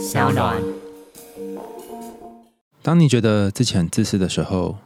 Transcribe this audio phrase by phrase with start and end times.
[0.00, 0.56] 小暖。
[2.82, 4.78] 当你觉得自己很自私的时候，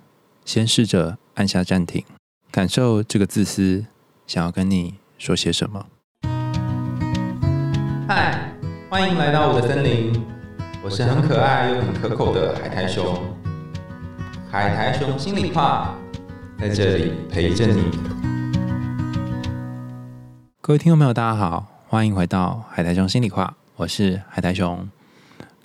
[0.45, 2.05] 先试着按下暂停，
[2.51, 3.85] 感受这个自私
[4.27, 5.87] 想要跟你说些什么。
[8.09, 8.53] 嗨，
[8.91, 10.21] 欢迎来到我的森林，
[10.83, 13.17] 我是很可爱又很可口的海苔熊。
[14.51, 15.95] 海苔熊心里话，
[16.59, 17.85] 在这里陪着你。
[20.61, 24.89] 各位听众朋友，大家好，欢迎回到海苔熊心里话，我是海苔熊。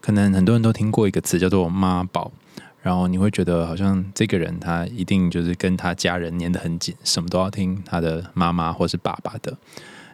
[0.09, 2.31] 可能很多人都听过一个词叫做妈宝，
[2.81, 9.55] 然后你会觉得好像这个人他一定就是跟他家人粘得很紧，什么都要听他的妈妈或是爸爸的。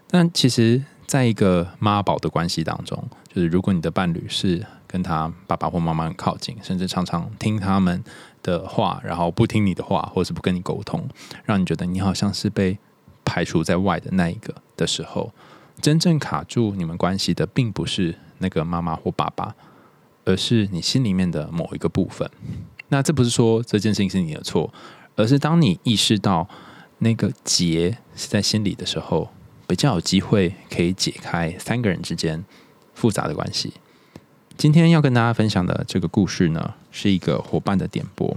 [0.09, 3.01] 但其实，在一个妈宝的关系当中，
[3.33, 8.03] 就是如果你的伴侣是跟他爸爸或妈妈靠近，甚至常常听他们
[8.43, 11.07] 的话，然后不听你的话，或是不跟你沟通，
[11.45, 12.77] 让你觉得你好像是被
[13.23, 15.31] 排除在外的那一个的时候，
[15.79, 19.55] 真正卡住你们关系的，并不是那个妈妈或爸爸。
[20.25, 22.29] 而是你心里面的某一个部分。
[22.89, 24.73] 那这不是说这件事情是你的错，
[25.15, 26.47] 而是当你意识到
[26.99, 29.29] 那个结是在心里的时候，
[29.65, 32.43] 比较有机会可以解开三个人之间
[32.93, 33.73] 复杂的关系。
[34.57, 38.35] 今天要跟大家分享的这个故事呢，是一个伙伴的点播。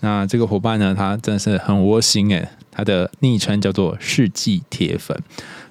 [0.00, 5.18] 那这个伙伴呢，他真的是很窝心诶，他的昵称叫做世纪铁粉。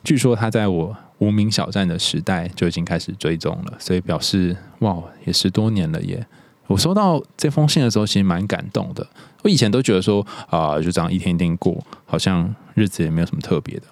[0.04, 0.98] 据说他在我。
[1.20, 6.26] 无名小站的时代就已经开始追踪了，所以表示哇，也十多年了耶！
[6.68, 9.06] 我收到这封信的时候，其实蛮感动的。
[9.44, 13.84] 我以前都觉得说啊，就这样一天一天过，好像日子也没有什么特别的。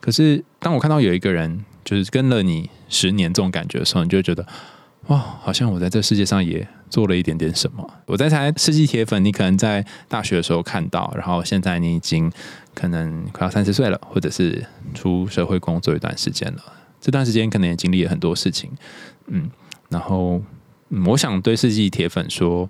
[0.00, 4.46] 可是当我看到有一个人就是跟了你十年这种感觉的时候，你就觉得
[5.08, 7.88] 哇，好像我在这世界上也做了一点点什么。
[8.06, 12.30] 我在猜世纪铁粉，你可能在大学的时候看到，然后现在你已经
[12.74, 16.62] 可能快要三十岁了，或者是出社会工作一段时间了。
[17.00, 18.70] 这段时间可能也经历了很多事情，
[19.26, 19.50] 嗯，
[19.88, 20.42] 然后
[21.06, 22.68] 我想对世纪铁粉说，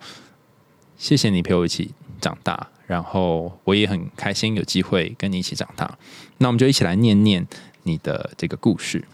[0.97, 5.99] 谢谢你陪我一起长大，然后我也很开心有机会跟你一起长大。
[6.39, 7.47] 那我们就一起来念念
[7.83, 9.05] 你的这个故事。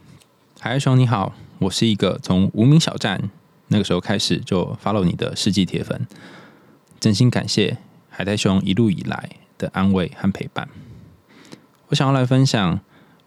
[0.60, 3.30] 海苔熊你好，我是一个从无名小站
[3.68, 6.06] 那个时候开始就 follow 你的世纪铁粉，
[7.00, 7.78] 真心感谢
[8.10, 10.68] 海苔熊一路以来的安慰和陪伴。
[11.88, 12.80] 我想要来分享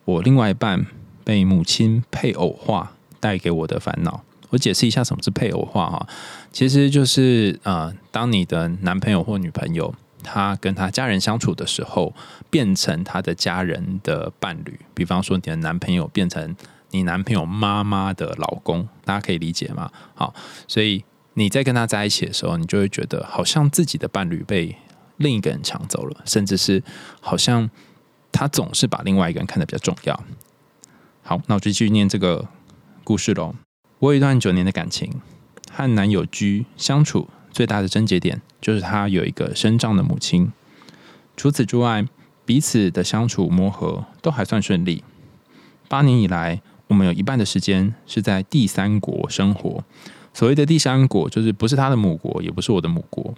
[0.05, 0.85] 我另外一半。
[1.21, 6.07] 被母亲配偶化带给我的烦恼，我解释一下什么是配偶化哈，
[6.51, 12.15] 其实就是呃，当你的男朋友或女朋友他跟他家人相处的时候，
[12.49, 16.55] 变成他的家人的伴侣，比方说你的男朋友变成
[16.89, 19.91] 你男朋友妈妈的老公，大家可以理解吗？
[20.15, 20.33] 好，
[20.67, 21.03] 所以
[21.35, 24.75] 你在跟他在一起的时候，你就会觉得好像自己的伴侣被
[25.19, 26.83] 另一个人抢走了，甚至是
[27.21, 27.69] 好像
[28.31, 30.23] 他总是把另外一个人看得比较重要。
[31.21, 32.47] 好，那我就继续念这个
[33.03, 33.53] 故事喽。
[33.99, 35.21] 我有一段九年的感情，
[35.71, 40.51] 和男友居相处最大的症结点就是他有一个生障的母亲。
[41.37, 42.05] 除此之外，
[42.45, 45.03] 彼此的相处磨合都还算顺利。
[45.87, 49.83] 八年以来，我们有一半的时间是在第三国生活。
[50.33, 53.35] 所谓的第三国，就是不是他的母国，也不是我的母国。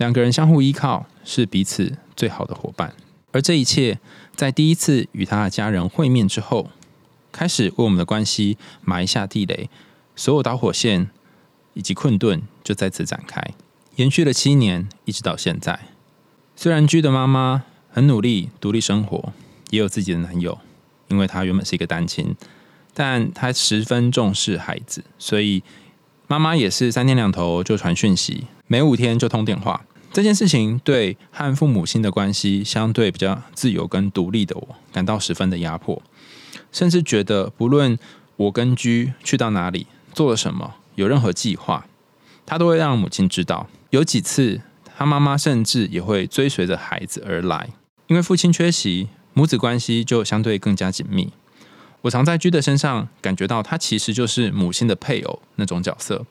[0.00, 2.94] 两个人相互依靠，是彼此最好的伙伴。
[3.32, 4.00] 而这一切，
[4.34, 6.70] 在第一次与他的家人会面之后。
[7.30, 9.70] 开始为我们的关系埋下地雷，
[10.16, 11.10] 所有导火线
[11.74, 13.40] 以及困顿就在此展开，
[13.96, 15.78] 延续了七年，一直到现在。
[16.56, 17.62] 虽然居的妈妈
[17.92, 19.32] 很努力独立生活，
[19.68, 20.58] 也有自己的男友，
[21.06, 22.34] 因为她原本是一个单亲，
[22.92, 25.62] 但她十分重视孩子，所以
[26.26, 29.84] 妈妈也是三天两头就传讯息，每五天就通电话。
[30.12, 36.02] 这件事情对和父母亲的关系相对比较自由跟独立的我，感到十分的压迫。
[36.72, 37.96] 甚至觉得，不论
[38.36, 41.86] 我跟居去到哪里，做了什么，有任何计划，
[42.44, 43.68] 他都会让母亲知道。
[43.90, 44.60] 有几次，
[44.96, 47.70] 他妈妈甚至也会追随着孩子而来。
[48.08, 51.32] 因为父亲缺席，母子关系就相对更加紧密。
[52.02, 56.26] 我常在居的身上感觉到，他其实就是母亲的配偶那种角色，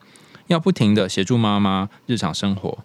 [0.48, 2.78] 要不停的协助妈妈日常生活，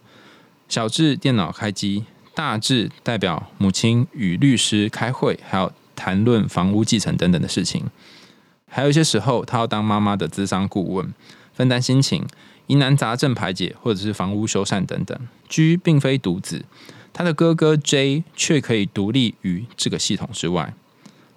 [0.75, 5.71] 小至电脑开机，大至代表母亲与律师开会，还有。
[5.95, 7.85] 谈论房屋继承等等的事情，
[8.67, 11.13] 还有一些时候，他要当妈妈的资商顾问，
[11.53, 12.27] 分担心情、
[12.67, 15.17] 疑难杂症排解，或者是房屋修缮等等。
[15.47, 16.65] G 并非独子，
[17.13, 20.73] 他的哥哥 J 却可以独立于这个系统之外。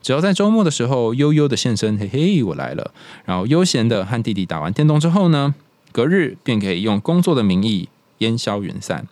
[0.02, 2.92] 只要在周末的时候悠悠的现身，嘿嘿，我来了。
[3.24, 5.54] 然后悠闲的和弟弟打完电动之后呢，
[5.92, 7.88] 隔日便可以用工作的名义
[8.18, 9.06] 烟消云散，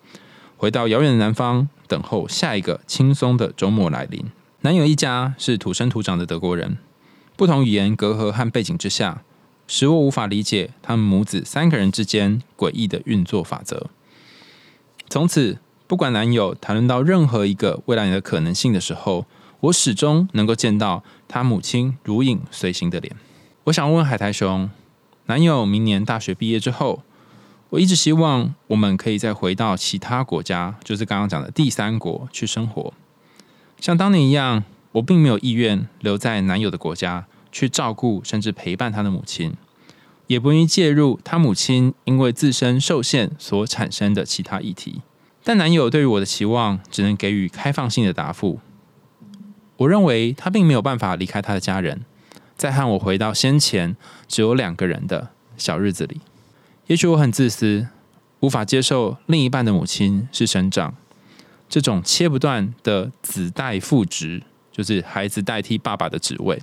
[0.57, 4.25] 回到遥远的南方，等候下一个轻松的周末来临。
[4.63, 6.79] 男友一家是土生土长的德国人，
[7.37, 9.23] 不同语言隔阂和背景之下，
[9.69, 13.89] 使我无法理解他们母子三个人之间诡异的运作法则。
[15.09, 19.27] 从此，不管男友谈论到任何一个未来的可能性的时候，
[19.61, 23.15] 我始终能够见到他母亲如影随形的脸。
[23.65, 24.69] 我想问海苔熊，
[25.27, 27.03] 男友明年大学毕业之后，
[27.77, 32.95] 我一直希望我们可以再回到其他国家，就是刚刚讲的第三国去生活，
[33.79, 34.65] 像当年一样。
[34.93, 39.53] 我并没有意愿留在男友的国家去照顾甚至陪伴他的母亲，
[40.27, 45.03] 也不愿意介入他母亲因为自身受限所产生的其他议题。
[45.45, 48.59] 但男友对于我的期望只能给予开放性的答复。
[49.77, 52.07] 我认为他并没有办法离开他的家人，
[52.57, 53.95] 在和我回到先前
[54.27, 55.29] 只有两个人的
[55.59, 56.23] 小日子里。
[56.87, 57.89] 也许我很自私，
[58.41, 60.95] 无法接受另一半的母亲是省长，
[61.69, 64.43] 这种切不断的子代父职。
[64.71, 66.63] 就是孩子代替爸爸的职位，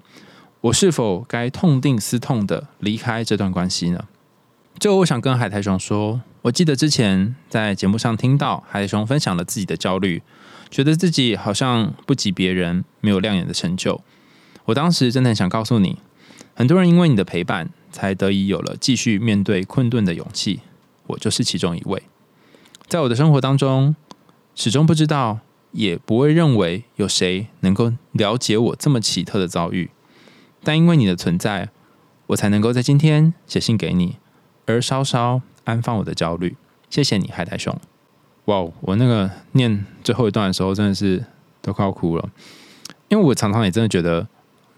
[0.62, 4.06] 我是否该痛定思痛的离开这段关系呢？
[4.78, 10.22] 最后，我想跟海苔熊说，我记得之前在节目上听到海苔熊分享了自己的焦虑，
[10.70, 14.00] 觉得自己好像不及别人，没有亮眼的成就。
[14.66, 15.98] 我当时真的很想告诉你，
[16.54, 20.60] 很多人因为你的陪伴，才得以有了继续面对困顿的勇气。
[21.08, 22.04] 我就是其中一位，
[22.88, 23.96] 在我的生活当中，
[24.54, 25.40] 始终不知道。
[25.76, 29.90] 也不会认为有谁能够了解我这么奇特的遭遇，
[30.64, 31.70] 但因为你的存在，
[32.28, 34.18] 我才能够在今天写信给你，
[34.68, 36.56] 而稍稍安放我的焦虑。
[36.92, 37.76] 谢谢你，海苔熊。
[38.46, 41.26] 哇，我那个念最后一段的时候，真的是
[41.60, 42.30] 都快要哭了，
[43.08, 44.28] 因为我常常也真的觉得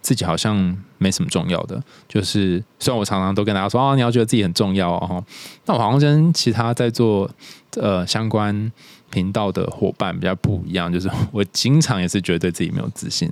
[0.05, 0.55] 自己好像
[0.99, 1.81] 没什么重要的。
[2.07, 5.23] 就是虽然我常常都跟大家说啊，你要觉得自己很重要哦，
[5.65, 7.29] 那我好像跟其他在做
[7.73, 8.71] 呃相关。
[9.11, 13.31] 频道的伙伴比较不一样，就是我经常也是觉得自己没有自信。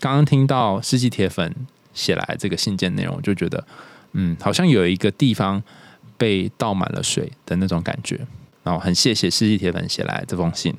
[0.00, 1.54] 刚刚听到世纪铁粉
[1.92, 3.62] 写来这个信件内容，我就觉得，
[4.12, 5.62] 嗯，好像有一个地方
[6.16, 8.18] 被倒满了水的那种感觉。
[8.62, 10.74] 然后很谢谢世纪铁粉写来这封信。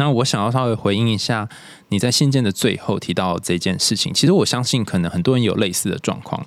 [0.00, 1.46] 那我想要稍微回应一下
[1.90, 4.12] 你在信件的最后提到这件事情。
[4.14, 6.46] 其实我相信，可能很多人有类似的状况。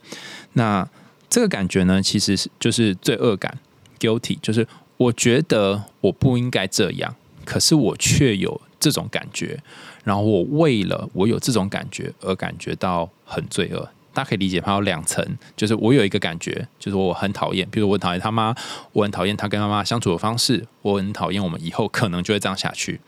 [0.53, 0.89] 那
[1.29, 3.59] 这个感觉呢，其实是就是罪恶感
[3.99, 4.67] （guilty），就是。
[4.95, 7.13] 我觉得我不应该这样，
[7.43, 9.59] 可是我却有这种感觉，
[10.03, 13.89] 然后我为了我有这种感觉而感觉到很罪恶。
[14.13, 15.25] 大家可以理解，它有两层，
[15.57, 18.55] 就是我有一个感觉，就是我很讨厌，比如我讨厌他妈，
[18.93, 23.01] 我很讨厌他跟妈妈相处的方式，我很讨厌我们以后可能就会这样下去。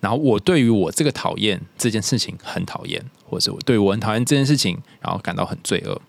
[0.00, 6.00] 然后我对于我这个讨厌这件事情很讨厌，或者我对我很讨厌这件事情，然后感到很罪恶。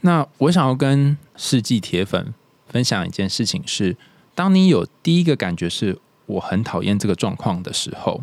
[0.00, 2.32] 那我想要跟世纪铁粉
[2.68, 3.96] 分享一件事情是。
[4.32, 8.22] 当你有第一个感觉是我很讨厌这个状况的时候，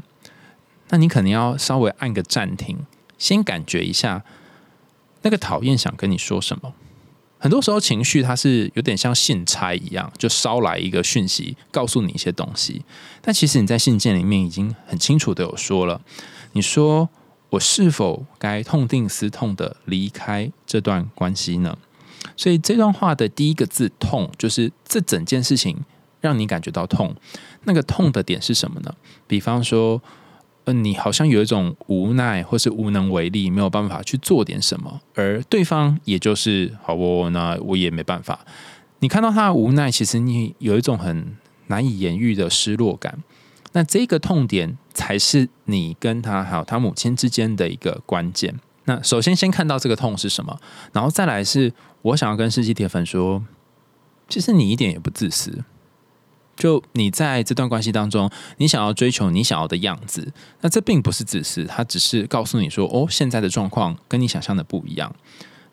[0.89, 2.79] 那你可能要稍微按个暂停，
[3.19, 4.23] 先感觉一下
[5.21, 6.73] 那个讨厌想跟你说什么。
[7.39, 12.83] 很多时候情绪它是有点像信差一样，就捎来一个讯息，告诉你一些东西。
[13.21, 16.01] 但其实你在信件里面已经很清楚的有说了，
[16.53, 17.07] 你说
[17.51, 21.77] 我是否该痛定思痛的离开这段关系呢？
[22.35, 25.77] 所以这段话的第一个字“痛”，就是这整件事情。
[26.19, 27.15] 让你感觉到痛，
[27.65, 28.91] 那个痛的点是什么呢？
[29.27, 30.01] 比方说，
[30.67, 38.41] 呃，你好像有一种无奈或是无能为力，没有办法去做点什么，而对方也就是好不，那我也没办法。
[38.99, 41.37] 你看到他的无奈，其实你有一种很
[41.67, 43.23] 难以言喻的失落感。
[43.71, 48.53] 那这个痛点才是你跟他还有他母亲之间的一个关键。
[48.83, 50.59] 那首先先看到这个痛是什么，
[50.91, 53.41] 然后再来是我想要跟世纪铁粉说，
[54.27, 55.63] 其实你一点也不自私。
[56.57, 65.15] 就你在这段关系当中，你想要追求你想要的样子，那这并不是自私，他只是告诉你说，哦，现在的状况跟你想象的不一样。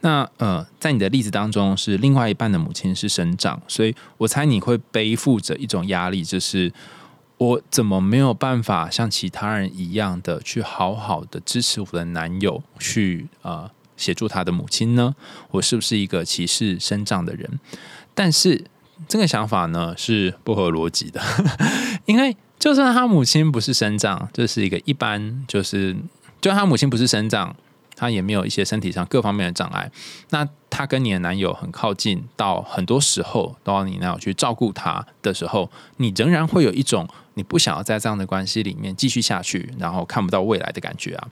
[0.03, 6.71] 那呃，在你的例子当中，是另外一半的母亲是生长，所以我猜你会背负着一种压力，就是
[7.39, 15.17] 我怎么没有办法像其他人一样的去好好的支持我的男友，去呃协助他的母亲呢？
[15.53, 17.59] 我是不是一个歧视生长的人？
[18.15, 18.67] 但是。
[19.09, 21.21] 这个想法呢是不合逻辑的，
[22.07, 25.95] 因为就算他母亲不是生长，这是一个一般，就是
[26.41, 27.55] 就算他母亲不是生长，
[27.97, 29.91] 他也没有一些身体上各方面的障碍。
[30.31, 41.29] 那他跟你的男友很靠近，到很多时候都要你男友去照顾他的时候，你仍然会有一种你不想要在这样的关系里面继续下去，然后看不到未来的感觉啊。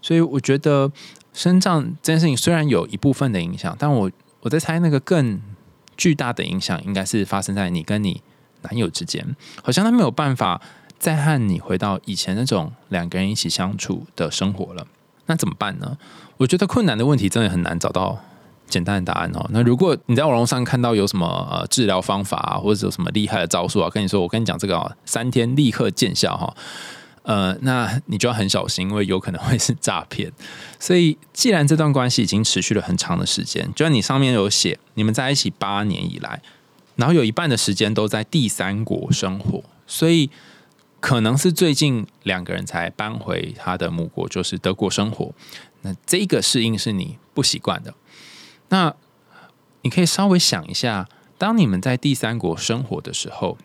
[0.00, 0.92] 所以我觉得
[1.32, 4.10] 生长这件事情虽然有一部分的影响，但我
[4.40, 5.40] 我在猜那个更。
[5.98, 8.22] 巨大的影响应该是发生在你跟你
[8.62, 10.62] 男友之间，好像他没有办法
[10.98, 14.86] 再和你回到以前那种两个人一起相处的生活了。
[15.26, 15.98] 那怎么办呢？
[16.38, 18.18] 我觉得困难的问题真的很难找到
[18.66, 19.46] 简单的答案哦。
[19.50, 26.54] 那如果你在网络上看到有什么呃治疗方法啊，或者有什么厉害的招数啊，跟你说，我跟你讲这个啊，三天立刻见效哈。
[27.28, 30.32] 呃，那你就要很小心，因为有可能会是诈骗。
[30.80, 36.40] 所以，既然这段关系已经持续了很长的时间，就像你上面有写，你们在一起八年以来，
[36.96, 40.30] 然后有一半的时间都在第三国生活，所以
[41.00, 45.34] 可能是最近两个人才搬回他的母国，就是德国生活。
[45.82, 47.92] 那这个适应是你不习惯的。
[48.70, 48.94] 那
[49.82, 51.06] 你可以稍微想一下，
[51.36, 53.58] 当你们在第三国生活的时候。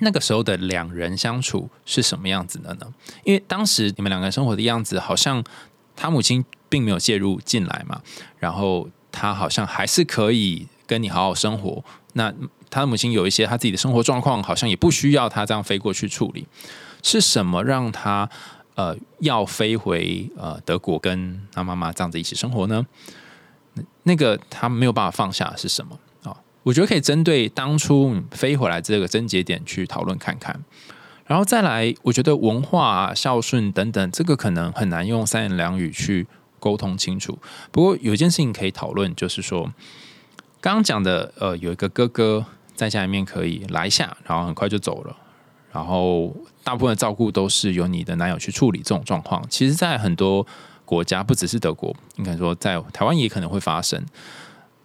[0.00, 2.86] 那个时候的两人相处是什么样子的呢？
[3.24, 5.42] 因为当时你们两个人生活的样子，好像
[5.94, 8.00] 他母亲并没有介入进来嘛，
[8.38, 11.84] 然后他好像还是可以跟你好好生活。
[12.14, 12.32] 那
[12.68, 16.46] 他的母亲有一些他自己的生活状况，好像也不需要他这样飞过去处理。
[17.02, 18.28] 是什么让他
[18.74, 22.86] 呃要飞回呃德国跟他妈妈这样子一起生活呢？
[24.02, 25.98] 那个他没有办法放下是什么？
[26.62, 30.62] 我觉得可以针对当初飞回来这个症结点去讨论看看，
[31.26, 36.26] 然后再来，我觉得文化、孝顺等等，这个可能很难用三言两语去
[36.58, 37.38] 沟通清楚。
[37.70, 39.72] 不过有一件事情可以讨论，就是说，
[40.60, 45.16] 刚刚讲的，呃，有一个哥哥在家里面可以来下，然后很快就走了，
[45.72, 48.80] 然后大部分的照顾都是由你的男友去处理。
[48.80, 50.46] 这种状况，其实在很多
[50.84, 54.04] 国家，不只是德国，应该说在台湾也可能会发生。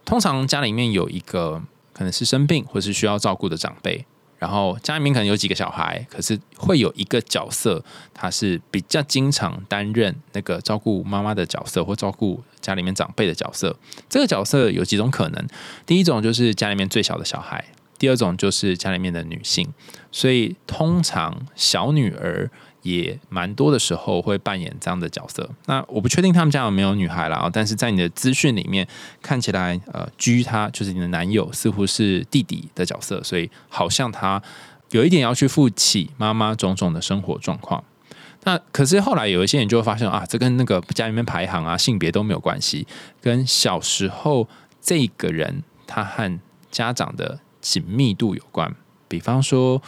[0.05, 4.05] 通常家里面有一个可能是生病或是需要照顾的长辈，
[4.37, 7.83] 然后家里面可能有几个小孩，可是会有一个角色，
[8.13, 13.75] 他是比较经常担任那个照顾妈妈的角色或照顾家里面长辈的角色。
[14.07, 15.47] 这个角色有几种可能，
[15.85, 17.65] 第一种就是家里面最小的小孩，
[17.97, 19.73] 第二种就是家里面的女性，
[20.15, 22.49] 所以通常小女儿。
[22.85, 25.49] 也蛮多的时候会扮演这样的角色。
[25.65, 28.87] 那我不确定他们家有没有女孩啦，但是在你的资讯里面
[29.23, 34.39] 看起来，呃，居他就是你的男友，似乎是弟弟的角色，所以好像他
[34.91, 37.83] 有一点要去负起妈妈种种的生活状况。
[38.43, 42.85] 那可是后来有一些人就会发现啊，这跟那个家里面排行啊、性别都没有关系，
[43.19, 44.47] 跟小时候
[44.79, 48.75] 这个人他和家长的紧密度有关。
[49.07, 49.81] 比方说，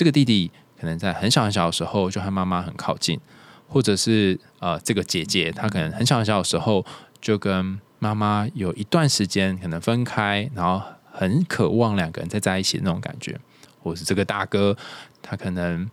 [0.00, 0.50] 这个弟弟。
[0.80, 3.20] 可能在很小很小的时候就和妈妈很靠近，
[3.68, 6.82] 或者是呃，这个姐姐她可能很小很小的时候
[7.20, 13.38] 就跟妈妈有一段时间可能分开，然后很渴望两个人再在一起的那种感觉，
[13.82, 14.74] 或是这个大哥
[15.20, 15.86] 他可能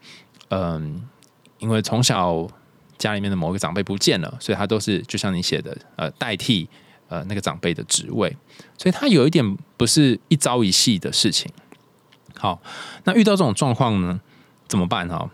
[0.51, 1.05] 嗯，
[1.59, 2.47] 因为从小
[2.97, 6.69] 家里面的某一个长辈不见了，所以他都是就像你写的呃，代替
[7.09, 8.33] 呃那个长辈的职位，
[8.77, 11.51] 所以他有一点不是一朝一夕的事情。
[12.39, 12.61] 好，
[13.03, 14.19] 那遇到这种状况呢？
[14.67, 15.29] 怎么办哈？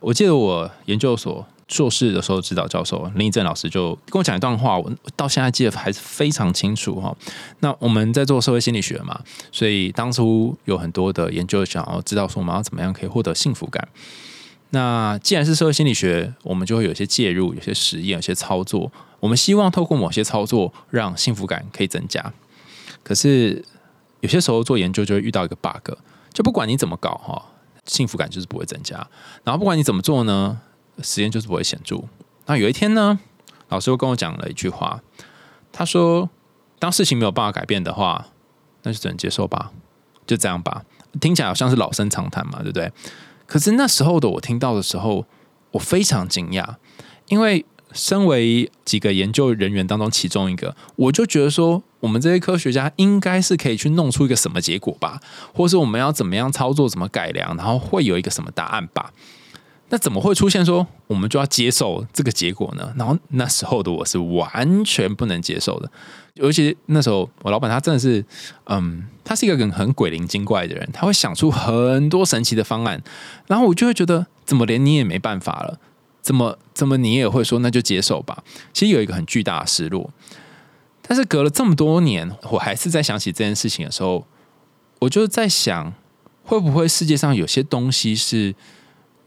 [0.00, 7.14] 我记得我研究所硕士的时候，指导教授林义正老师就跟我讲一段话，我到现在记得还是非常清楚哈。
[7.60, 9.20] 那我们在做社会心理学嘛，
[9.52, 13.86] 所以当初有很多的研究想要知道说我们要怎么样可以获得幸福感。
[14.70, 18.90] 那既然是社会心理学，我们就会有些介入、有些实验、有些操作。
[19.18, 22.32] 我们希望透过某些操作让幸福感可以增加。
[23.02, 23.62] 可是
[24.20, 25.92] 有些时候做研究就会遇到一个 bug，
[26.32, 27.46] 就不管你怎么搞哈。
[27.86, 28.94] 幸福感就是不会增加，
[29.42, 30.60] 然后不管你怎么做呢，
[31.02, 32.04] 时间就是不会显著。
[32.46, 33.18] 那有一天呢，
[33.68, 35.00] 老师又跟我讲了一句话，
[35.72, 36.28] 他说
[36.78, 38.26] ：“当事情没有办法改变的话，
[38.82, 39.72] 那就只能接受吧，
[40.24, 40.84] 就这样吧。”
[41.20, 42.92] 听起来好像是老生常谈嘛，对不对？
[43.46, 45.26] 可是那时候的我听到的时候，
[45.72, 46.76] 我非常惊讶，
[47.26, 47.64] 因为。
[47.92, 55.20] 身为几个研究人员当中其中一个，我就觉得说，我们这些科学家应该是可以去弄出一个什么结果吧，
[55.52, 59.12] 或是我们要怎么样操作、怎么改良，然后会有一个什么答案吧？
[59.92, 62.94] 那怎么会出现说我们就要接受这个结果呢？
[62.96, 65.90] 然后那时候的我是完全不能接受的，
[66.34, 68.24] 尤其那时候我老板他真的是，
[68.66, 73.02] 嗯，他是一个很很鬼灵精怪的人，他会想出很多神奇的方案，
[73.48, 75.80] 然后我就会觉得，怎么连你也没办法了？
[76.22, 78.42] 怎么怎么你也会说那就接受吧？
[78.72, 80.10] 其实有一个很巨大的失落，
[81.02, 84.26] 但是隔了这么多年，我还是在想起这件事情的时候，
[85.00, 85.92] 我就在想，
[86.44, 88.54] 会不会世界上有些东西是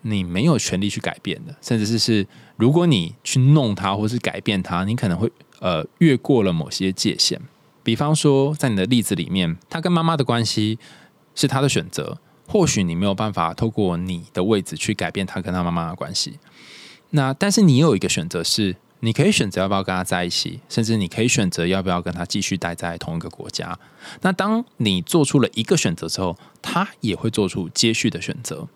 [0.02, 7.42] 你没有权利去改变的，甚至是是如果你去弄它或是改变它，你可能会呃越过了某些界限。
[7.84, 10.80] 比方说，在你的例子里面，他跟妈妈的关系
[11.36, 16.40] 是他的选择，或许你没有办法透过你的位置去改变他跟他妈妈的关系。
[17.16, 23.78] 那但是你有一个选择是，你可以选择要不要跟他在一起，甚至你可以选择要不要跟他继续待在同一个国家。
[24.22, 28.68] 那当你做出了一个选择之后，他也会做出接续的选择。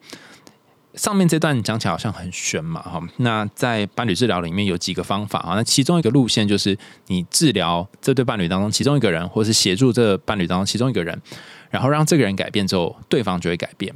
[0.98, 3.01] 上面这段讲起来好像很玄嘛，哈。
[3.18, 5.54] 那在伴侣治疗里面有几个方法啊？
[5.56, 11.22] 那其中一个路线就是你治疗这对伴侣当中其中一个人，或是协助这伴侣当中其中一个人，
[11.70, 13.94] 然后让这个人改变之后，对方就会改变。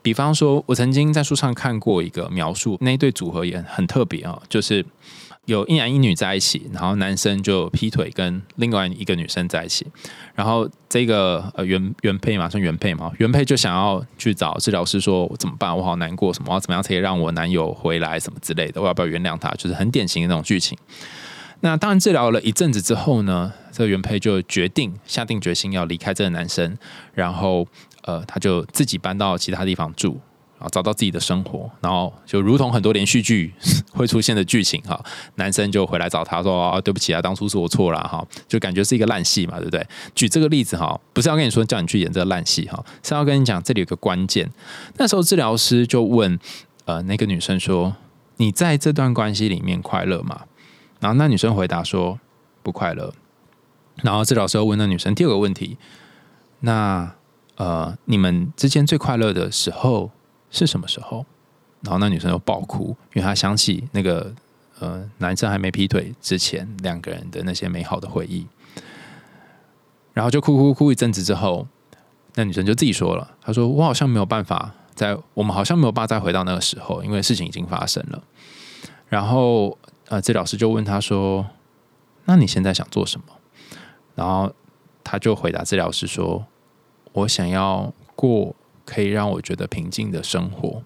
[0.00, 4.84] 比方说，我曾经在书上看过一个描述，那一对组合也很特别啊，就是
[5.46, 9.86] 有一男一女在一起，然后男生就劈腿跟另外一个女生在一起，
[10.34, 19.50] 然后这个呃原原配嘛，算原配嘛，原配就想要去找治疗师说怎么办，我好难过，什么我要怎么样可以让我男友回来什么之类的，我要不要原谅他？
[19.52, 20.76] 就是很典型的那种剧情。
[21.60, 26.76] 那当然治疗了一阵子之后呢，这个原配就决定下定决心要离开这个男生，
[27.14, 27.66] 然后。
[28.06, 30.20] 呃，他就自己搬到其他地方住，
[30.70, 33.52] 找到自己的生活，然后就如同很多连续剧
[33.92, 35.02] 会出现的剧情哈，
[35.36, 39.86] 男生就回来找他说：“啊，对不起啊，当初是我错了哈。”就感觉是一个烂戏嘛，对不对？
[40.14, 44.50] 举这个例子哈，不是要跟你说叫你去演这个烂戏哈，是要跟你讲这里有个关键。
[44.96, 46.38] 那时候治疗师就问
[46.84, 47.94] 呃那个女生说
[48.38, 50.42] ：“你在这段关系里面快乐吗？”
[51.00, 52.18] 然后那女生回答说
[52.62, 53.12] ：“不快乐。”
[54.02, 55.76] 然后治疗师又问那女生第二个问题
[56.60, 57.12] ：“那？”
[57.56, 60.10] 呃，你们之间最快乐的时候
[60.54, 61.26] 是什么时候？
[61.82, 64.32] 然后那女生又爆哭，因为她想起那个
[64.78, 68.46] 呃男生还没劈腿之前两个人的那些美好的回忆，
[70.14, 71.66] 然后就哭哭哭一阵子之后，
[72.36, 78.22] 那女生就自己说了，她说：“我好像没有办法在，我们好像没有办法再回到那个时候，因为事情已经发生了。”
[79.10, 79.76] 然后
[80.08, 81.46] 呃，治疗师就问她说
[82.24, 83.26] ：“那你现在想做什么？”
[84.14, 84.50] 然后
[85.02, 86.46] 她就回答治疗师说。
[87.14, 90.82] 我想要过可以让我觉得平静的生活，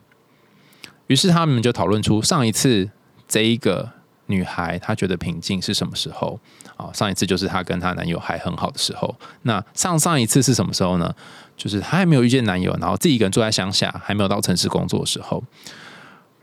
[1.08, 2.90] 于是他们就讨论出上一次
[3.26, 3.90] 这一个
[4.26, 6.38] 女孩她觉得平静是什么时候
[6.76, 6.92] 啊？
[6.92, 9.14] 上一次就是她跟她男友还很好的时候。
[9.42, 11.14] 那上上一次是什么时候呢？
[11.56, 15.42] 就是她还没有遇见男友，然后自己一个人住在乡下，还没有到城市工作的时候。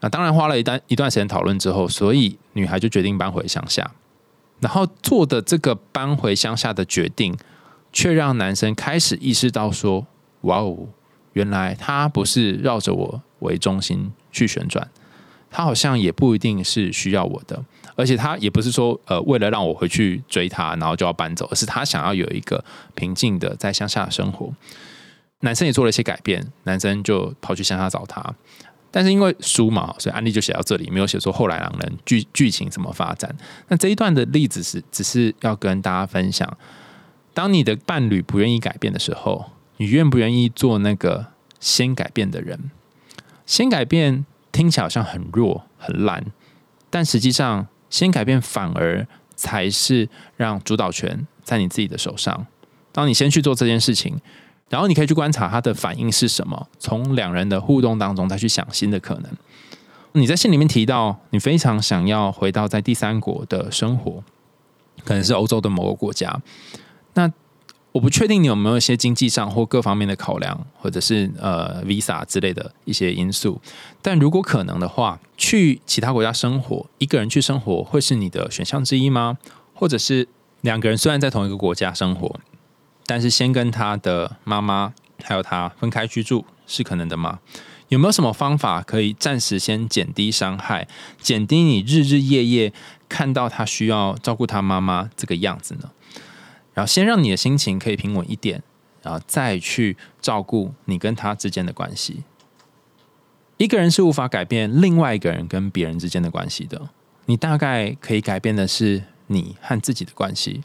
[0.01, 3.91] 那当然花了一段一段时间讨论之后，所以女孩就决定搬回乡下，
[4.59, 7.37] 然后做的这个搬回乡下的决定。
[7.97, 10.05] 却让男生开始意识到说
[10.43, 10.89] ：“哇哦，
[11.35, 14.87] 原来他不是绕着我为中心去旋转，
[15.51, 17.63] 他好像也不一定是需要我的，
[17.95, 22.63] 而且他也不是说呃为了让我回去追他，然后就要搬走，而是他想要有一个
[22.95, 24.53] 平静的在乡下的生活。”
[25.41, 28.33] 男生也做了一些改变，男生就跑去乡下找他，
[28.89, 33.35] 但是因为书嘛，所以案例就写到这里，没有写说后来两人剧剧情怎么发展。
[33.67, 36.57] 那这一段的例子是只是要跟大家分享。
[37.33, 41.27] 当你的伴侣不愿意改变的时候，你愿不愿意做那个
[41.59, 42.71] 先改变的人？
[43.45, 46.25] 先改变听起来好像很弱、很烂，
[46.89, 52.47] 但实际上，先改变反而才是让主导权在你自己的手上。
[52.91, 54.19] 当你先去做这件事情，
[54.69, 59.31] 然后你可以去观察他的反应是什么，从两人的互动当中再去想新的可能。
[60.13, 64.23] 你在信里面提到，你非常想要回到在第三国的生活，
[65.03, 66.41] 可能是欧洲的某个国家。
[67.13, 67.31] 那
[67.95, 73.61] 我不确定你有没有一些经济上或各方面的考量，或者是呃 visa 之类的一些因素。
[74.01, 79.37] 但如果可能的话，去其他国家生活，一个人去生活会是你的选项之一吗？
[79.73, 80.27] 或者是
[80.59, 82.37] 两个人虽然在同一个国家生活，
[83.05, 87.39] 但是先跟他的妈妈还有他分开居住是可能的吗？
[87.87, 90.85] 有没有什么方法可以暂时先减低伤害，
[91.21, 92.73] 减低你日日夜夜
[93.07, 95.89] 看到他需要照顾他妈妈这个样子呢？
[96.75, 98.61] 然后先让你的心情可以平稳一点，
[99.01, 102.23] 然后再去照顾你跟他之间的关系。
[103.57, 106.89] 一个人是无法改变另外一个人跟别人之间的关系的，
[107.25, 110.61] 你大概可以改变的是你和自己的关系。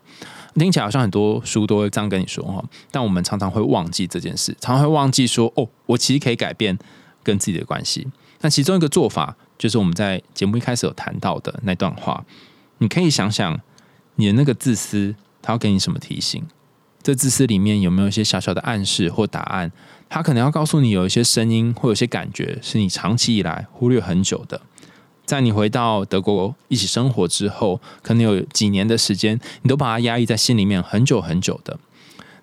[0.57, 6.77] 听起来好像很多书都会这样跟你说哈，但我们常常会忘记这件事，常常会忘记说哦，我其实可以改变
[7.23, 8.09] 跟自己的关系。
[8.41, 12.25] 那其中一个做法就是我们在节目一开始有谈到的那段话，
[12.79, 13.61] 你可以想想
[14.17, 15.15] 你的那个自私。
[15.43, 16.45] 他要给你什么提醒？
[17.03, 19.73] 这自私里面有没有一些小小的暗示或答案？
[20.09, 24.61] 他可能要告诉你有一些声音或有些感觉是你长期以来忽略很久的。
[25.25, 31.79] 在你回到德国一起生活之后，可能有几年的时间，你都把它压抑在心里面很久很久的。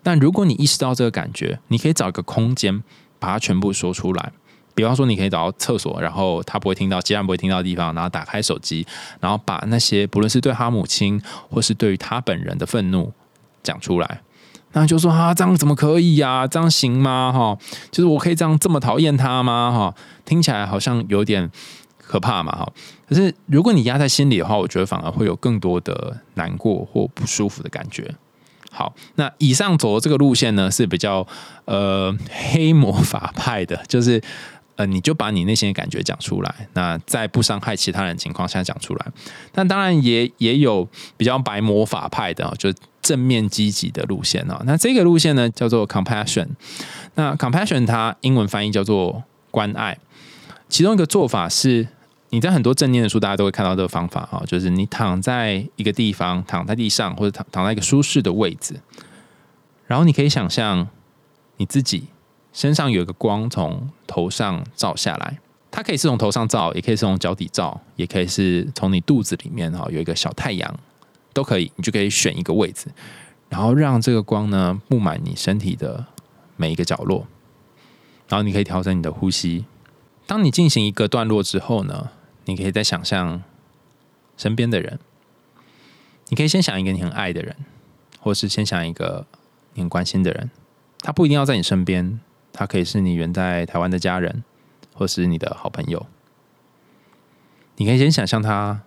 [0.02, 2.82] 但如果你意识到这个感觉，你可以找一个空间
[3.20, 4.32] 把它全部说出来。
[4.78, 8.86] 比方说，你可以找到厕所，然后他不会听到，其他人不会听到的地方，然后打开手机，
[9.20, 13.12] 然后把那些不论是对他母亲，或是对于他本人的愤怒
[13.64, 14.22] 讲出来。
[14.74, 16.46] 那就说啊，这样怎么可以呀？
[16.46, 17.32] 这样行吗？
[17.34, 17.58] 哈，
[17.90, 19.72] 就是我可以这样这么讨厌他吗？
[19.72, 21.50] 哈，听起来好像有点
[21.98, 22.72] 可怕嘛，哈。
[23.10, 28.14] 可是如果你压在心里的话，我觉得反而会有更多的难过或不舒服的感觉。
[28.70, 31.26] 好，那以上走的这个路线呢，是比较
[31.66, 32.16] 呃
[32.52, 34.22] 黑魔法派的，就是。
[34.78, 39.06] 呃，你就把你内心的感觉讲出来，那在不伤害其他人情况下讲出来。
[39.56, 40.88] 那当然也也有
[41.18, 44.62] 比较白魔法派的，就正面积极的路线哦。
[44.66, 46.48] 那这个路线呢叫做 compassion。
[47.16, 49.98] 那 compassion 它英文翻译叫做关爱。
[50.70, 51.88] 其中一个做法是，
[52.30, 58.80] 你在很多正念的书，大家都会看到这个方法哈，就是你躺在一个地方，躺在地上或者躺躺在一个舒适的位置，
[59.88, 60.88] 然后你可以想象
[61.58, 62.04] 你自己。
[62.58, 65.38] 身上有一个光从头上照下来，
[65.70, 70.80] 它可以是从头上照，也可以是从脚底照，也可以是从你肚子里面哈有一个小太阳，
[71.34, 71.72] 都可以。
[71.76, 72.88] 你就可以选一个位置，
[73.48, 76.08] 然后让这个光呢布满你身体的
[76.56, 77.28] 每一个角落，
[78.28, 79.66] 然后你可以调整你的呼吸。
[80.26, 82.10] 当你进行一个段落之后呢，
[82.46, 83.44] 你可以再想象
[84.36, 84.98] 身边的人，
[86.30, 87.56] 你可以先想一个你很爱的人，
[88.20, 89.28] 或是先想一个
[89.76, 90.50] 你很关心的人，
[91.02, 92.20] 他不一定要在你身边。
[92.60, 94.44] 他可以是你远在台湾的家人，
[94.96, 96.08] 或是你的好朋友。
[97.76, 98.82] 你可以先想象他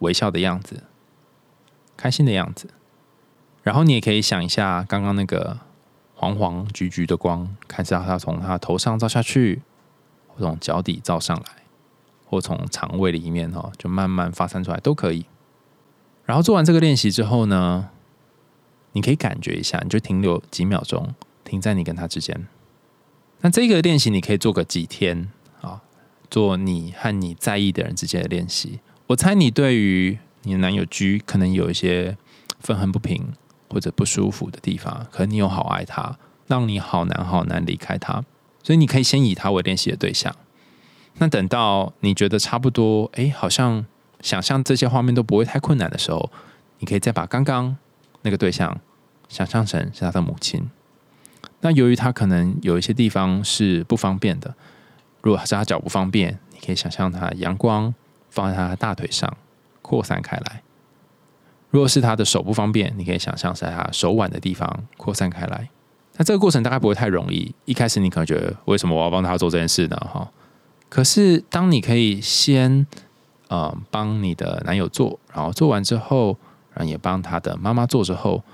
[0.00, 0.82] 微笑的样子，
[1.96, 2.70] 开心的样子。
[3.62, 5.60] 然后你也可以想一下，刚刚那个
[6.16, 9.62] 黄黄橘橘的光，看是他从他头上照下去，
[10.26, 11.62] 或从脚底照上来，
[12.26, 15.26] 或从肠胃里面哈，就慢慢发散出来，都可以。
[16.24, 17.90] 然后做完这个练习之后呢，
[18.90, 22.48] 你可以感觉一下，你就停留几秒钟，停在你跟他之间。
[23.44, 25.28] 那这个练习你可以做个几天
[25.60, 25.82] 啊？
[26.30, 28.80] 做你和你在意的人之间的练习。
[29.08, 32.16] 我猜你对于你的男友居可能有一些
[32.60, 33.34] 愤恨不平
[33.68, 38.24] 或者不舒服的地方，可能你又好爱他，让你好难好难离开他，
[38.62, 40.34] 所以你可以先以他为练习的对象。
[41.18, 43.84] 那等到你觉得差不多，哎，好像
[44.22, 46.32] 想象这些画面都不会太困难的时候，
[46.78, 47.76] 你可以再把刚刚
[48.22, 48.80] 那个对象
[49.28, 50.70] 想象成是他的母亲。
[51.64, 54.54] 那由于他可能有一些地方是不方便的，
[55.22, 57.94] 如果是他脚不方便，你可以想象他阳光
[58.28, 59.34] 放在他的大腿上
[59.80, 60.60] 扩散开来；
[61.70, 65.70] 如果是他的手不方便，你可以想象在他手腕的地方扩散开来。
[66.18, 69.96] 那这个过程大概不会太容易，一开始你可能觉得为什么我要帮他做这件事呢？
[69.96, 70.30] 哈，
[70.90, 72.86] 可是当你可以先
[73.48, 76.36] 呃帮你的男友做，然后做完之后，
[76.74, 78.44] 然后也帮他的妈妈做之后，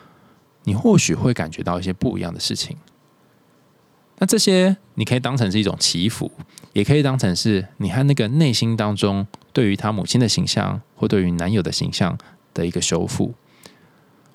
[0.63, 2.77] 你或许会感觉到一些不一样的事情。
[4.21, 6.31] 那这些你可以当成是一种祈福，
[6.75, 12.17] 也可以当成是你和那个内心当中对于他母亲的形象或对于男友的形象
[12.53, 13.35] 的一个修复。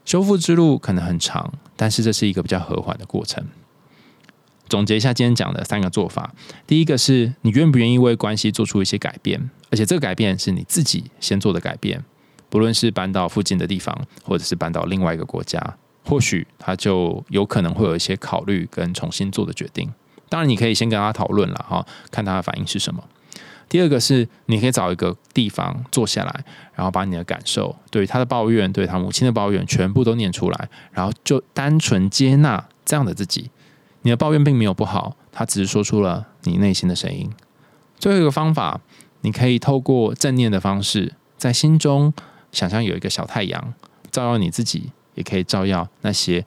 [0.04, 3.46] 修复之路可能很长，但是这是一个比较和缓的过程。
[4.68, 6.34] 总结一下今天讲的三个做法：
[6.66, 12.04] 第一个是你愿不愿意为关系做出一些改变，而且这个改变是你自己先做的改变，
[12.50, 15.78] 不论是搬到附近的地方，或者是搬到另外一个国家。
[16.06, 19.92] 或许他就有可能会有一些考虑跟重新做的决定。
[20.30, 23.04] 当然，你可以先跟他讨论了哈，看他的反应是什么。
[23.68, 33.50] 第二个是，你可以找一个地方坐下来，然后把你的感受，对他的抱怨，对他母亲的抱怨，全部都念出来，然后就单纯接纳这样的自己。
[34.04, 37.32] 你的抱怨并没有不好，他只是说出了你内心的声音。
[37.98, 38.82] 最后一个方法，
[39.22, 42.14] 你可以透过正念的方式，在心中
[42.52, 43.74] 想象有一个小太阳，
[44.12, 44.92] 照耀你自己。
[45.16, 46.46] 也可以照耀那些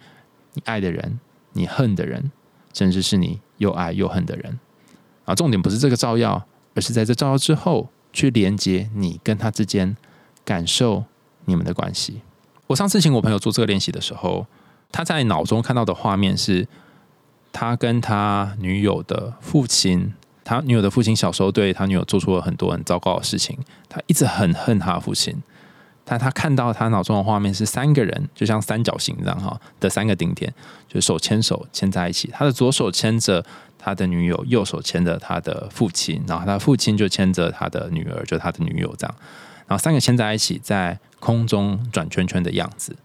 [0.54, 1.18] 你爱的人、
[1.52, 2.30] 你恨的人，
[2.72, 4.58] 甚至是你又爱又恨的人。
[5.24, 9.96] 啊，重点不是这个照耀，而是在这照耀之后，去连接你跟他之间，
[10.44, 11.04] 感受
[11.44, 12.22] 你们的关系。
[12.68, 14.46] 我上次请我朋友做这个练习的时候，
[14.90, 16.66] 他在脑中看到的画面是，
[17.52, 25.42] 他跟他女友的父亲，他女友的父亲小时候对他女友做出了很多很糟糕的事情，他一直很恨他父亲。
[26.10, 30.50] 但他看到他脑中的画面是三个人，就像三角形这样哈的三个顶点，
[30.88, 32.30] 就手牵手牵在一起。
[32.32, 33.44] 他的左手牵着
[33.78, 39.14] 他的女友，右手牵着他的父亲，然后他父亲就牵着他的女儿，就他的女友这样。
[39.66, 42.96] 然后三个牵在一起，在空中转圈圈的样子。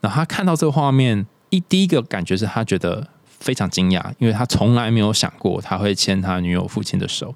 [0.00, 7.34] 然后他看到这个画面，一第一个感觉是他觉得非常惊讶，因为他从来没有想过他会牵他女友父亲的手。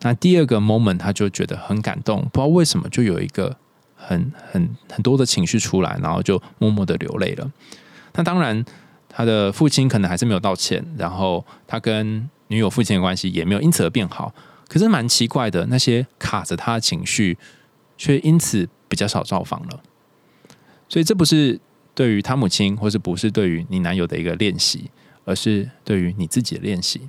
[0.00, 3.58] 那第二个 moment，他就觉得很感动，不知道为什么就有一个。
[4.06, 7.50] 很很很多的情绪出来，然后就默默的流泪了。
[8.14, 8.64] 那当然，
[9.08, 14.32] 他的父亲可能还是没有道歉，然后他跟女友父亲的关系也没有因此而变好。
[14.68, 17.36] 可是蛮奇怪的，那些卡着他的情绪，
[17.98, 19.82] 却因此比较少造访了。
[20.88, 21.60] 所以这不是
[21.94, 24.90] 对于他母亲，或是不是对于你男友的一个练习，
[25.24, 27.08] 而是对于你自己的练习。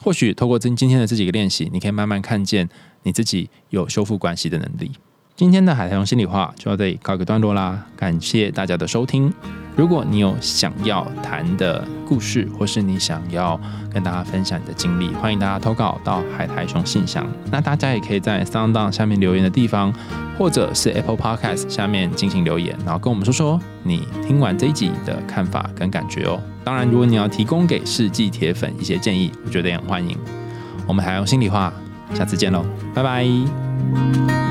[0.00, 2.68] 或许透过今今天的这几个练习，你可以慢慢看见
[3.02, 4.92] 你自己有修复关系的能力。
[5.38, 9.32] 今天的海苔熊心里话就到这里告一个段落啦，感谢大家的收听。
[9.76, 17.24] 如果你有想要谈的故事，或是你想要跟大家分享你的经历，欢迎大家投稿到海苔熊信箱。
[17.52, 19.94] 那大家也可以在 Sound On 下面留言的地方，
[20.36, 26.42] 或者是 Apple Podcast 下面进行留言，然后跟我们说说你听完这一集的看法跟感觉哦。
[26.64, 30.18] 当然，如果你要提供给世纪铁粉一些建议，我觉得也很欢迎。
[30.84, 31.72] 我们海苔熊心里话，
[32.12, 34.47] 下次见喽，拜拜。